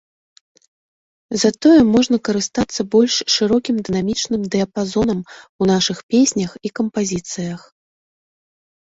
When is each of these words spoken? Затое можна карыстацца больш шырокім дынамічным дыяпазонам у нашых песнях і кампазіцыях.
Затое 1.41 1.73
можна 1.95 2.17
карыстацца 2.29 2.81
больш 2.95 3.13
шырокім 3.33 3.75
дынамічным 3.89 4.41
дыяпазонам 4.55 5.19
у 5.27 5.63
нашых 5.73 5.97
песнях 6.15 6.51
і 6.69 6.73
кампазіцыях. 6.81 7.61